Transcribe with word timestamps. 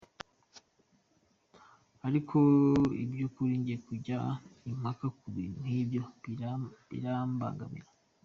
Ariko 2.07 2.35
mu 2.91 3.03
by’ukuri 3.11 3.53
jye 3.65 3.75
kujya 3.87 4.19
impaka 4.71 5.05
ku 5.17 5.27
bintu 5.35 5.57
nk’ibyo 5.65 6.01
birambangamira". 6.89 7.89